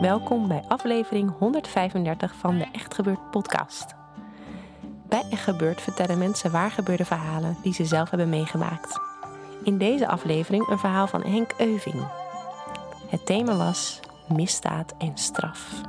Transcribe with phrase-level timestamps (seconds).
[0.00, 3.94] Welkom bij aflevering 135 van de Echt Gebeurd podcast.
[5.08, 9.00] Bij Echt Gebeurd vertellen mensen waar gebeurde verhalen die ze zelf hebben meegemaakt.
[9.64, 12.08] In deze aflevering een verhaal van Henk Euving.
[13.08, 15.80] Het thema was misdaad en straf.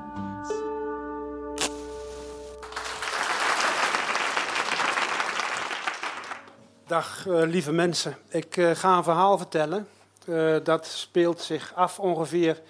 [6.88, 8.18] Dag eh, lieve mensen.
[8.30, 9.88] Ik eh, ga een verhaal vertellen.
[10.28, 12.62] Eh, dat speelt zich af ongeveer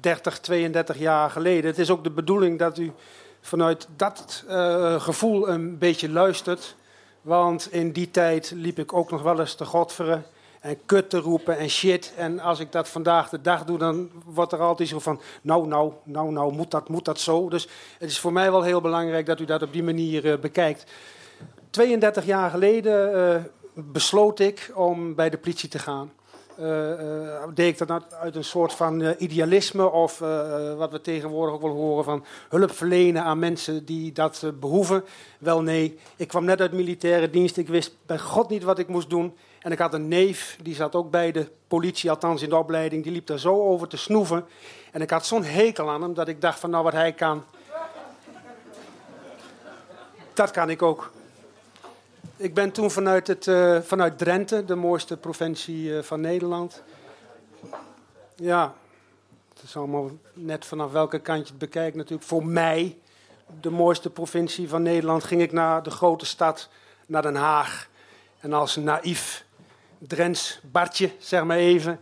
[0.00, 1.70] 30, 32 jaar geleden.
[1.70, 2.92] Het is ook de bedoeling dat u
[3.40, 6.74] vanuit dat eh, gevoel een beetje luistert.
[7.22, 10.24] Want in die tijd liep ik ook nog wel eens te godveren
[10.60, 12.12] en kut te roepen en shit.
[12.16, 15.20] En als ik dat vandaag de dag doe, dan wordt er altijd zo van...
[15.42, 17.48] nou, nou, nou, nou, moet dat, moet dat zo?
[17.48, 20.38] Dus het is voor mij wel heel belangrijk dat u dat op die manier eh,
[20.38, 20.84] bekijkt.
[21.70, 23.42] 32 jaar geleden eh,
[23.74, 26.12] besloot ik om bij de politie te gaan.
[26.58, 30.18] Eh, eh, deed ik dat uit- uit een soort van eh, idealisme of
[30.76, 35.04] wat we tegenwoordig ook wel horen van hulp verlenen aan mensen die dat eh, behoeven?
[35.38, 38.88] Wel nee, ik kwam net uit militaire dienst, ik wist bij God niet wat ik
[38.88, 39.36] moest doen.
[39.60, 43.02] En ik had een neef, die zat ook bij de politie, althans in de opleiding,
[43.02, 44.44] die liep daar zo over te snoeven.
[44.92, 47.44] En ik had zo'n hekel aan hem dat ik dacht van nou wat hij kan,
[50.34, 51.12] dat kan ik ook.
[52.36, 56.82] Ik ben toen vanuit, het, eh, vanuit Drenthe, de mooiste provincie eh, van Nederland.
[58.36, 58.74] Ja,
[59.54, 62.28] het is allemaal net vanaf welke kant je het bekijkt natuurlijk.
[62.28, 62.98] Voor mij,
[63.60, 66.68] de mooiste provincie van Nederland, ging ik naar de grote stad,
[67.06, 67.88] naar Den Haag.
[68.40, 69.44] En als naïef
[69.98, 72.00] Drents Bartje, zeg maar even,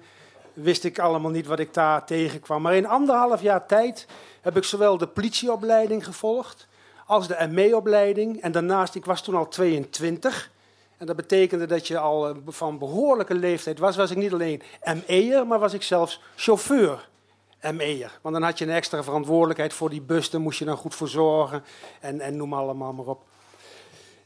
[0.52, 2.62] wist ik allemaal niet wat ik daar tegenkwam.
[2.62, 4.06] Maar in anderhalf jaar tijd
[4.40, 6.66] heb ik zowel de politieopleiding gevolgd
[7.12, 8.42] als de ME-opleiding.
[8.42, 10.50] En daarnaast, ik was toen al 22.
[10.98, 13.96] En dat betekende dat je al eh, van behoorlijke leeftijd was.
[13.96, 14.62] Was ik niet alleen
[15.06, 17.08] ME'er, maar was ik zelfs chauffeur
[17.72, 18.18] ME'er.
[18.22, 20.30] Want dan had je een extra verantwoordelijkheid voor die bus.
[20.30, 21.64] Daar moest je dan goed voor zorgen.
[22.00, 23.24] En, en noem allemaal maar op.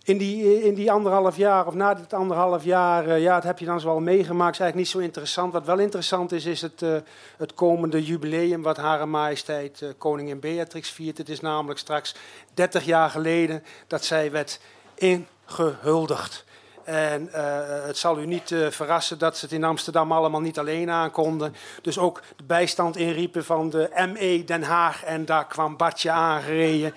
[0.06, 3.59] In die, in die anderhalf jaar, of na dit anderhalf jaar, eh, ja, dat heb
[3.59, 4.55] je dan zoal meegemaakt.
[4.55, 5.53] is eigenlijk niet zo interessant.
[5.53, 6.97] Wat wel interessant is, is het, eh,
[7.37, 11.19] het komende jubileum wat Hare Majesteit eh, Koningin Beatrix viert.
[11.19, 12.15] Het is namelijk straks
[12.55, 14.61] 30 jaar geleden dat zij werd
[14.94, 16.44] ingehuldigd.
[16.87, 20.59] En eh, het zal u niet eh, verrassen dat ze het in Amsterdam allemaal niet
[20.59, 21.55] alleen aankonden.
[21.83, 25.05] Dus ook de bijstand inriepen van de ME Den Haag.
[25.05, 26.94] En daar kwam Bartje aangereden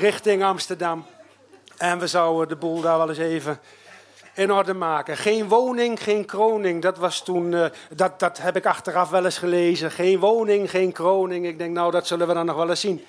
[0.00, 1.04] richting Amsterdam.
[1.80, 3.60] En we zouden de boel daar wel eens even
[4.34, 5.16] in orde maken.
[5.16, 6.82] Geen woning, geen kroning.
[6.82, 7.64] Dat was toen, eh,
[7.94, 9.90] dat, dat heb ik achteraf wel eens gelezen.
[9.90, 11.46] Geen woning, geen kroning.
[11.46, 13.04] Ik denk, nou, dat zullen we dan nog wel eens zien.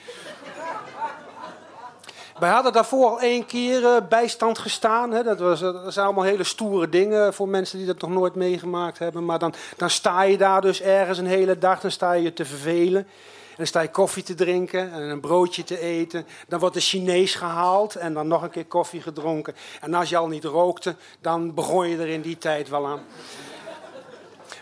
[2.39, 5.11] Wij hadden daarvoor al één keer eh, bijstand gestaan.
[5.11, 5.23] Hè.
[5.23, 8.99] Dat, was, dat zijn allemaal hele stoere dingen voor mensen die dat nog nooit meegemaakt
[8.99, 9.25] hebben.
[9.25, 12.45] Maar dan, dan sta je daar dus ergens een hele dag, dan sta je te
[12.45, 13.07] vervelen.
[13.51, 16.25] En dan sta je koffie te drinken en een broodje te eten.
[16.47, 19.55] Dan wordt de Chinees gehaald en dan nog een keer koffie gedronken.
[19.81, 23.01] En als je al niet rookte, dan begon je er in die tijd wel aan.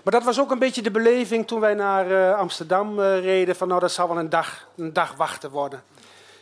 [0.03, 3.55] Maar dat was ook een beetje de beleving toen wij naar eh, Amsterdam eh, reden.
[3.55, 5.83] Van nou, dat zal wel een dag, een dag wachten worden.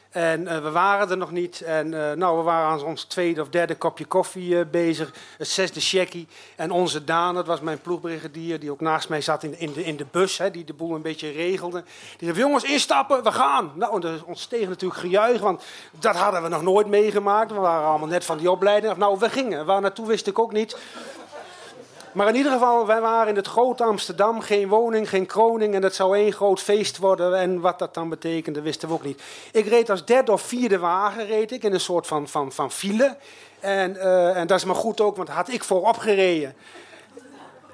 [0.09, 1.62] En eh, we waren er nog niet.
[1.62, 5.13] En eh, nou, we waren aan ons tweede of derde kopje koffie eh, bezig.
[5.38, 6.27] Het zesde checkie.
[6.56, 9.83] En onze Daan, dat was mijn ploegbrigadier, die ook naast mij zat in, in, de,
[9.83, 11.83] in de bus, hè, die de boel een beetje regelde.
[12.18, 13.71] Die zei, jongens, instappen, we gaan.
[13.75, 15.63] Nou, en er ontsteeg natuurlijk gejuich, want
[16.00, 17.51] dat hadden we nog nooit meegemaakt.
[17.51, 18.98] We waren allemaal net van die opleiding.
[18.98, 19.65] Nou, we gingen.
[19.65, 20.77] Waar naartoe wist ik ook niet.
[22.18, 24.42] Maar in ieder geval, wij waren in het grote Amsterdam.
[24.42, 25.74] Geen woning, geen kroning.
[25.74, 27.36] En dat zou één groot feest worden.
[27.40, 29.22] En wat dat dan betekende, wisten we ook niet.
[29.52, 32.72] Ik reed als derde of vierde wagen reed ik, in een soort van, van, van
[32.72, 33.18] file.
[33.60, 36.56] En, eh, en dat is maar goed ook, want had ik voorop gereden.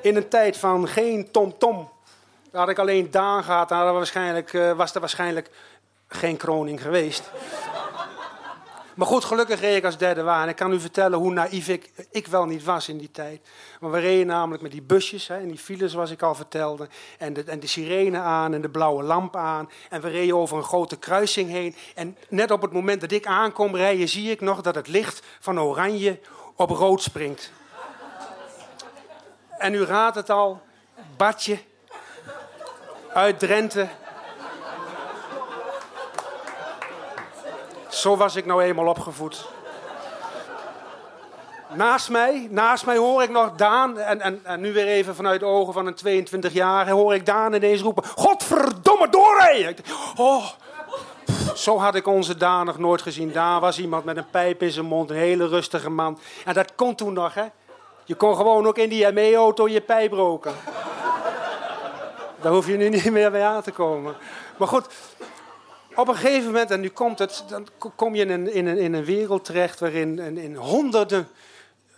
[0.01, 1.89] In een tijd van geen tom-tom.
[2.51, 3.67] Had ik alleen Daan gehad.
[3.67, 5.49] Dan hadden we waarschijnlijk, eh, was er waarschijnlijk
[6.07, 7.31] geen kroning geweest.
[8.95, 10.49] Maar goed, gelukkig reed ik als derde waan.
[10.49, 13.41] Ik kan u vertellen hoe naïef ik, ik wel niet was in die tijd.
[13.79, 16.87] Maar we reden namelijk met die busjes hè, en die files, zoals ik al vertelde.
[17.17, 19.69] En de, en de sirene aan en de blauwe lamp aan.
[19.89, 21.75] En we reden over een grote kruising heen.
[21.95, 25.21] En net op het moment dat ik aankom rijden, zie ik nog dat het licht
[25.39, 26.19] van oranje
[26.55, 27.51] op rood springt.
[29.57, 30.61] En u raadt het al,
[31.17, 31.59] Badje
[33.13, 33.87] uit Drenthe
[38.03, 39.45] Zo was ik nou eenmaal opgevoed.
[41.73, 45.45] Naast mij, naast mij hoor ik nog Daan, en, en, nu weer even vanuit de
[45.45, 49.85] ogen van een 22-jarige, hoor ik Daan ineens roepen: Godverdomme doorrijden!
[50.15, 50.45] Oh,
[51.55, 53.31] zo had ik onze Daan nog nooit gezien.
[53.31, 56.19] Daan was iemand met een pijp in zijn mond, een hele rustige man.
[56.45, 57.45] En dat kon toen nog, hè?
[58.03, 60.53] Je kon gewoon ook in die ME-auto je pijp roken.
[62.41, 64.15] Daar hoef je nu niet meer bij aan te komen.
[64.57, 64.87] Maar goed,
[65.95, 68.77] op een gegeven moment, en nu komt het, dan kom je in een, in een,
[68.77, 71.27] in een wereld terecht waarin in, in honderden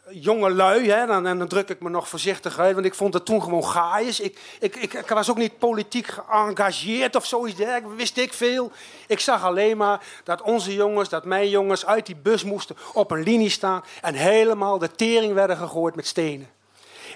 [0.10, 3.14] jonge lui, hè, dan, en dan druk ik me nog voorzichtig uit, want ik vond
[3.14, 4.20] het toen gewoon gaaiers.
[4.20, 8.72] Ik, ik, ik, was ook niet politiek geëngageerd of zoiets dergelijks, wist ik veel.
[9.08, 13.12] Ik zag alleen maar dat onze jongens, dat mijn jongens uit die bus moesten op
[13.12, 16.55] een linie staan en helemaal de tering werden gegooid met stenen.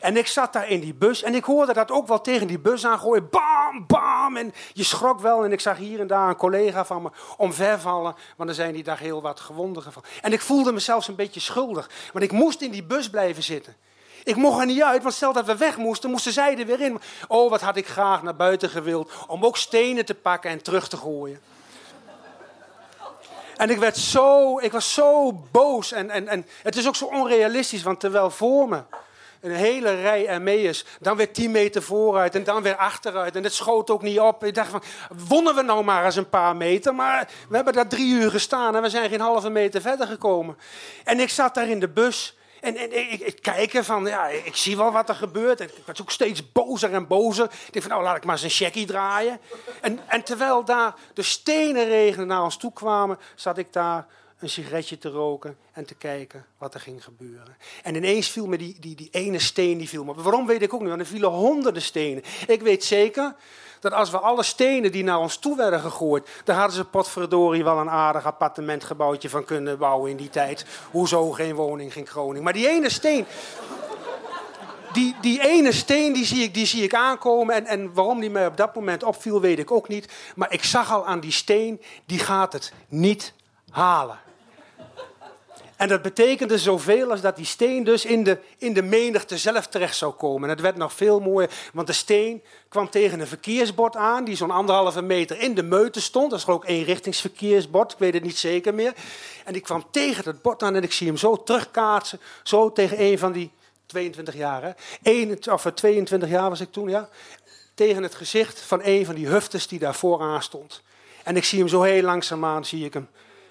[0.02, 2.60] En ik zat daar in die bus en ik hoorde dat ook wel tegen die
[2.60, 3.30] bus aangooien.
[3.30, 4.38] Bam, bam.
[4.38, 5.44] En je schrok wel.
[5.44, 8.16] En ik zag hier en daar een collega van me omvervallen.
[8.38, 10.10] Want er zijn die dag heel wat gewonden gevallen.
[10.22, 11.90] En ik voelde me zelfs een beetje schuldig.
[12.14, 13.76] Want ik moest in die bus blijven zitten.
[14.24, 16.82] Ik mocht er niet uit, want stel dat we weg moesten, moesten zij er weer
[16.82, 17.02] in.
[17.28, 20.88] Oh, wat had ik graag naar buiten gewild om ook stenen te pakken en terug
[20.88, 21.42] te gooien.
[23.58, 25.92] En ik werd zo, ik was zo boos.
[25.92, 28.82] En, en, en het is ook zo onrealistisch, want terwijl voor me
[29.42, 30.86] een hele rij Emmeus.
[31.00, 33.36] Dan weer 10 meter vooruit en dan weer achteruit.
[33.36, 34.44] En het schoot ook niet op.
[34.44, 34.84] Ik dacht van,
[35.28, 36.96] wonnen we nou maar eens een paar meter?
[36.96, 40.58] Maar we hebben daar drie uur gestaan en we zijn geen halve meter verder gekomen.
[41.04, 42.38] En ik zat daar in de bus.
[42.62, 45.60] En, ik, ik kijk van, ja, ik zie wel wat er gebeurt.
[45.60, 47.46] Ik werd ook steeds bozer en bozer.
[47.46, 49.40] Ik dacht van, nou laat ik maar eens een checkie draaien.
[49.82, 54.06] En, en terwijl daar de stenen regenen naar ons toe kwamen, zat ik daar
[54.40, 57.58] een sigaretje te roken en te kijken wat er ging gebeuren.
[57.84, 60.14] En ineens viel me die, die, die ene steen, die viel me.
[60.14, 62.24] Waarom weet ik ook niet, want er vielen honderden stenen.
[62.48, 63.36] Ik weet zeker
[63.80, 67.64] dat als we alle stenen die naar ons toe werden gegooid, daar hadden ze potverdorie
[67.64, 70.66] wel een aardig appartementgebouwtje van kunnen bouwen in die tijd.
[70.92, 72.44] Hoezo geen woning, geen kroning.
[72.44, 73.26] Maar die ene steen,
[74.94, 77.56] die, die ene steen die zie ik, die zie ik aankomen.
[77.56, 80.12] En, en waarom die mij op dat moment opviel, weet ik ook niet.
[80.36, 83.34] Maar ik zag al aan die steen, die gaat het niet
[83.70, 84.20] halen.
[85.80, 89.68] En dat betekende zoveel als dat die steen dus in de, in de menigte zelf
[89.68, 90.44] terecht zou komen.
[90.44, 94.36] En het werd nog veel mooier, want de steen kwam tegen een verkeersbord aan, die
[94.36, 96.30] zo'n anderhalve meter in de meute stond.
[96.30, 98.94] Dat is ook één richtingsverkeersbord, ik weet het niet zeker meer.
[99.46, 103.02] En die kwam tegen dat bord aan en ik zie hem zo terugkaatsen, zo tegen
[103.02, 103.52] een van die
[103.86, 104.76] 22 jaar.
[105.02, 105.54] Hè?
[105.54, 107.10] of 22 jaar was ik toen, ja.
[107.74, 110.82] Tegen het gezicht van een van die huftes die daar vooraan stond.
[111.24, 113.08] En ik zie hem zo heel langzaamaan, zie ik hem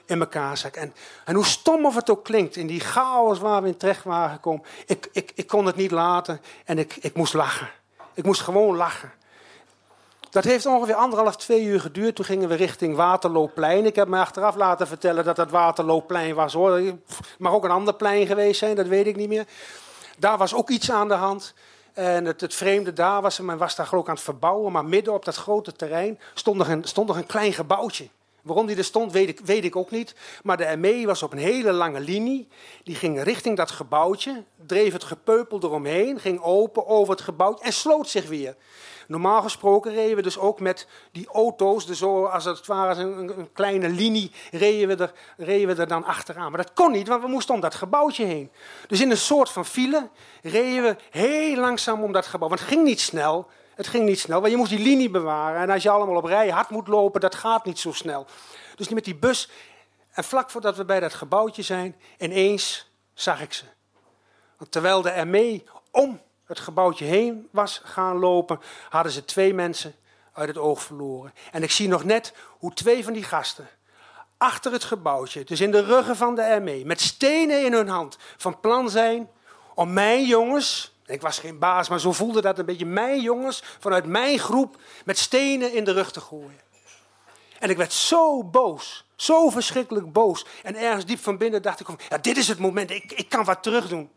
[0.08, 0.76] in elkaar zak.
[0.76, 0.94] En,
[1.24, 4.30] en hoe stom of het ook klinkt, in die chaos waar we in terecht waren
[4.30, 7.68] gekomen, ik, ik, ik kon het niet laten en ik, ik moest lachen.
[8.14, 9.12] Ik moest gewoon lachen.
[10.30, 12.14] Dat heeft ongeveer anderhalf, twee uur geduurd.
[12.14, 13.86] Toen gingen we richting Waterlooplein.
[13.86, 16.52] Ik heb me achteraf laten vertellen dat dat Waterlooplein was.
[16.52, 16.76] Hoor.
[16.76, 16.94] Het
[17.38, 19.46] mag ook een ander plein geweest zijn, dat weet ik niet meer.
[20.18, 21.54] Daar was ook iets aan de hand.
[21.92, 24.72] En het, het vreemde daar was, men was daar geloof ik aan het verbouwen.
[24.72, 28.08] Maar midden op dat grote terrein stond nog een, stond nog een klein gebouwtje.
[28.48, 30.14] Waarom die er stond, weet ik, weet ik ook niet.
[30.42, 32.48] Maar de ME was op een hele lange linie.
[32.82, 37.72] Die ging richting dat gebouwtje, dreef het gepeupel eromheen, ging open over het gebouwtje en
[37.72, 38.56] sloot zich weer.
[39.08, 43.52] Normaal gesproken reden we dus ook met die auto's, dus als het ware een, een
[43.52, 46.50] kleine linie, reden we, er, reden we er dan achteraan.
[46.50, 48.50] Maar dat kon niet, want we moesten om dat gebouwtje heen.
[48.86, 50.08] Dus in een soort van file
[50.42, 52.48] reden we heel langzaam om dat gebouw.
[52.48, 53.46] Want het ging niet snel,
[53.78, 55.60] het ging niet snel, want je moest die linie bewaren.
[55.60, 58.26] En als je allemaal op rij hard moet lopen, dat gaat niet zo snel.
[58.76, 59.50] Dus met die bus.
[60.10, 63.64] En vlak voordat we bij dat gebouwtje zijn, ineens zag ik ze.
[64.56, 69.94] Want terwijl de ME om het gebouwtje heen was gaan lopen, hadden ze twee mensen
[70.32, 71.34] uit het oog verloren.
[71.52, 73.68] En ik zie nog net hoe twee van die gasten
[74.36, 78.16] achter het gebouwtje, dus in de ruggen van de ME, met stenen in hun hand,
[78.36, 79.30] van plan zijn
[79.74, 83.62] om mijn jongens, ik was geen baas, maar zo voelde dat een beetje mijn jongens
[83.78, 86.60] vanuit mijn groep met stenen in de rug te gooien.
[87.58, 90.46] En ik werd zo boos, zo verschrikkelijk boos.
[90.62, 93.44] En ergens diep van binnen dacht ik, ja, dit is het moment, ik, ik kan
[93.44, 94.10] wat terug doen.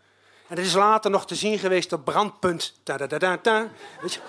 [0.48, 2.74] En dat is later nog te zien geweest op brandpunt.
[2.84, 3.68] Ta -da -da -da
[4.02, 4.20] Weet je?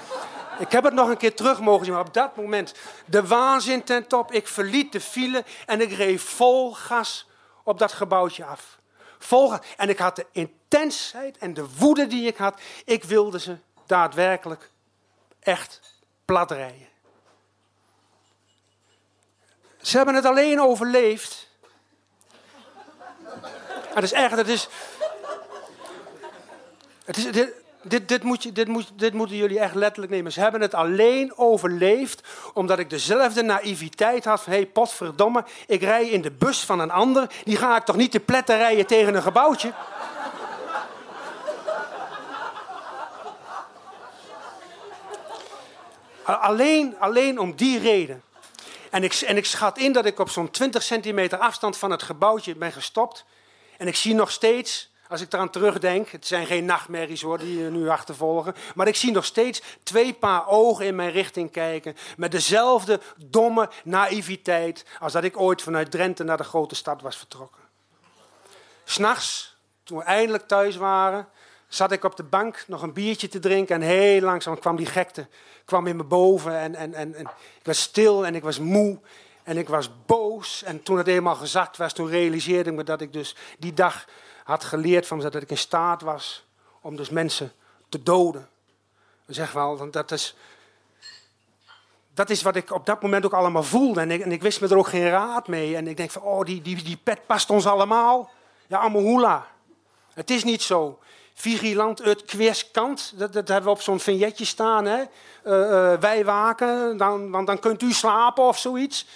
[0.58, 2.74] Ik heb het nog een keer terug mogen zien, maar op dat moment
[3.06, 4.32] de waanzin ten top.
[4.32, 7.28] Ik verliet de file en ik reed vol gas
[7.64, 8.80] op dat gebouwtje af.
[9.24, 9.60] Vol gas.
[9.76, 12.60] En ik had de intensheid en de woede die ik had.
[12.84, 14.70] Ik wilde ze daadwerkelijk
[15.40, 15.80] echt
[16.24, 16.88] platrijden.
[19.80, 21.48] Ze hebben het alleen overleefd.
[23.94, 24.68] Het is echt, het is.
[27.04, 30.32] Het is dit, dit, dit, moet je, dit, moet, dit moeten jullie echt letterlijk nemen.
[30.32, 34.52] Ze hebben het alleen overleefd omdat ik dezelfde naïviteit had van...
[34.52, 37.30] hé, hey, potverdomme, ik rij in de bus van een ander.
[37.44, 39.72] Die ga ik toch niet te pletten rijden tegen een gebouwtje?
[46.22, 48.22] Alleen, alleen om die reden.
[48.90, 52.02] En ik, en ik schat in dat ik op zo'n 20 centimeter afstand van het
[52.02, 53.24] gebouwtje ben gestopt.
[53.78, 57.58] En ik zie nog steeds, als ik eraan terugdenk, het zijn geen nachtmerries hoor die
[57.58, 58.54] je nu achtervolgen.
[58.74, 61.96] Maar ik zie nog steeds twee paar ogen in mijn richting kijken.
[62.16, 67.16] Met dezelfde domme naïviteit als dat ik ooit vanuit Drenthe naar de grote stad was
[67.16, 67.60] vertrokken.
[68.84, 71.28] S'nachts, toen we eindelijk thuis waren,
[71.68, 73.74] zat ik op de bank nog een biertje te drinken.
[73.74, 75.26] En heel langzaam kwam die gekte
[75.64, 76.58] kwam in me boven.
[76.58, 77.26] En, en, en, en
[77.58, 78.98] ik was stil en ik was moe.
[79.42, 80.62] En ik was boos.
[80.62, 84.06] En toen het eenmaal gezakt was, toen realiseerde ik me dat ik dus die dag
[84.44, 86.44] had geleerd van dat ik in staat was
[86.80, 87.52] om dus mensen
[87.88, 88.48] te doden.
[89.26, 90.34] Zeg wel, dat is,
[92.14, 94.00] dat is wat ik op dat moment ook allemaal voelde.
[94.00, 95.76] En ik, en ik wist me er ook geen raad mee.
[95.76, 98.30] En ik denk van, oh, die, die, die pet past ons allemaal.
[98.66, 99.44] Ja, allemaal
[100.14, 100.98] Het is niet zo
[101.34, 103.12] vigilant uit kweerskant.
[103.16, 104.84] Dat, dat hebben we op zo'n vignetje staan.
[104.84, 104.98] Hè?
[104.98, 105.06] Uh,
[105.44, 109.06] uh, wij waken, dan, want dan kunt u slapen of zoiets.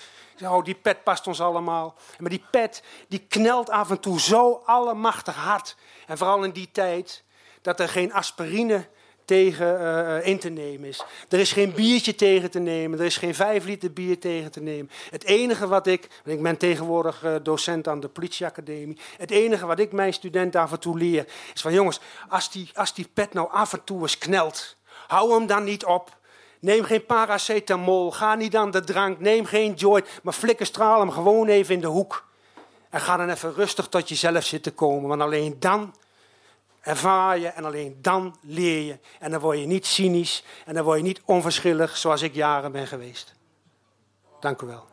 [0.43, 1.95] Oh, die pet past ons allemaal.
[2.19, 5.77] Maar die pet die knelt af en toe zo allemachtig hard.
[6.07, 7.25] En vooral in die tijd
[7.63, 8.87] dat er geen aspirine
[9.27, 11.05] tegen uh, in te nemen is.
[11.29, 12.99] Er is geen biertje tegen te nemen.
[12.99, 14.91] Er is geen vijf liter bier tegen te nemen.
[15.11, 18.99] Het enige wat ik, ik ben tegenwoordig uh, docent aan de politieacademie.
[19.17, 22.71] Het enige wat ik mijn studenten af en toe leer, is van jongens, als die,
[22.75, 24.77] als die pet nou af en toe eens knelt,
[25.07, 26.17] hou hem dan niet op.
[26.61, 31.49] Neem geen paracetamol, ga niet aan de drank, neem geen joint, maar flikkerstraal hem gewoon
[31.49, 32.25] even in de hoek.
[32.91, 35.95] En ga dan even rustig tot jezelf zitten komen, want alleen dan
[36.81, 38.99] ervaar je en alleen dan leer je.
[39.19, 42.73] En dan word je niet cynisch en dan word je niet onverschillig zoals ik jaren
[42.73, 43.35] ben geweest.
[44.41, 44.87] Dank u wel.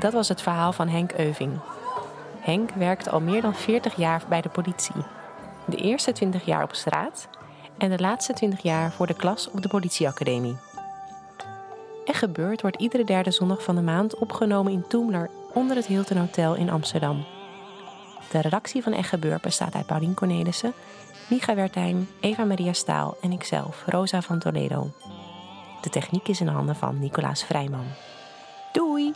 [0.00, 1.60] Dat was het verhaal van Henk Euving.
[2.40, 5.04] Henk werkte al meer dan 40 jaar bij de politie.
[5.66, 7.28] De eerste 20 jaar op straat
[7.78, 10.56] en de laatste 20 jaar voor de klas op de politieacademie.
[12.04, 16.16] En gebeurd wordt iedere derde zondag van de maand opgenomen in Toemler onder het Hilton
[16.16, 17.24] Hotel in Amsterdam.
[18.30, 20.72] De redactie van Echt bestaat uit Paulien Cornelissen,
[21.28, 24.90] Micha Wertheim, Eva Maria Staal en ikzelf, Rosa van Toledo.
[25.80, 27.86] De techniek is in handen van Nicolaas Vrijman.
[28.72, 29.12] Doei!